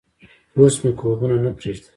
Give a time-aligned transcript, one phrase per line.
[0.53, 1.89] پوست میکروبونه نه پرېږدي.